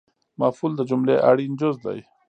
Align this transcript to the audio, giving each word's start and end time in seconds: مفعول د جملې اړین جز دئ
مفعول 0.41 0.71
د 0.75 0.81
جملې 0.89 1.15
اړین 1.29 1.53
جز 1.59 1.75
دئ 1.85 1.99